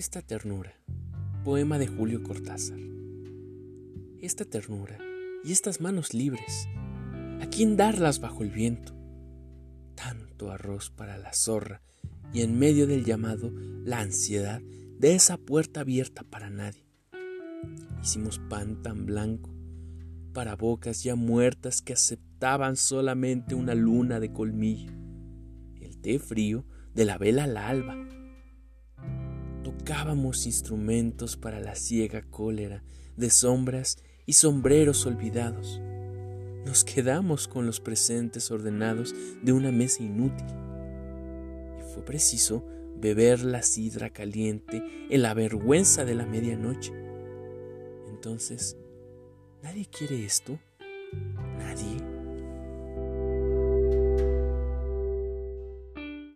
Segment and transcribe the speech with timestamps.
[0.00, 0.72] Esta ternura,
[1.44, 2.78] poema de Julio Cortázar.
[4.18, 4.96] Esta ternura
[5.44, 6.70] y estas manos libres,
[7.42, 8.94] ¿a quién darlas bajo el viento?
[9.94, 11.82] Tanto arroz para la zorra
[12.32, 13.52] y en medio del llamado
[13.84, 16.86] la ansiedad de esa puerta abierta para nadie.
[18.02, 19.54] Hicimos pan tan blanco
[20.32, 24.94] para bocas ya muertas que aceptaban solamente una luna de colmillo,
[25.78, 26.64] el té frío
[26.94, 28.19] de la vela al alba.
[29.62, 32.82] Tocábamos instrumentos para la ciega cólera
[33.16, 35.80] de sombras y sombreros olvidados.
[36.64, 40.46] Nos quedamos con los presentes ordenados de una mesa inútil.
[41.78, 42.64] Y fue preciso
[42.96, 46.92] beber la sidra caliente en la vergüenza de la medianoche.
[48.08, 48.76] Entonces,
[49.62, 50.58] ¿nadie quiere esto?
[51.58, 52.19] ¿Nadie?